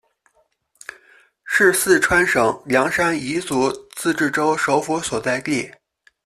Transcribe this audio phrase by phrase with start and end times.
[1.45, 5.71] 是四川省凉山彝族自治州首府所在地。